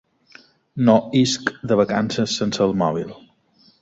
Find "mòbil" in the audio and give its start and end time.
2.85-3.13